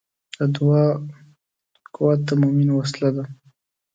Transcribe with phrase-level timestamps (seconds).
[0.37, 0.83] د دعا
[1.95, 3.23] قوت د مؤمن وسله ده.